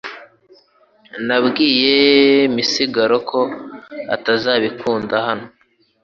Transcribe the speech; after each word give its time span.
Nabwiye 1.27 1.97
misigaro 2.55 3.17
ko 3.29 3.39
atazabikunda 4.15 5.15
hano. 5.27 5.45